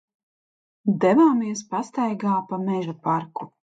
[1.03, 3.49] Devāmies pastaigā pa Mežaparku.